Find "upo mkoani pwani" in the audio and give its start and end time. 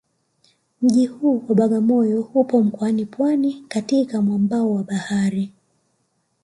2.33-3.65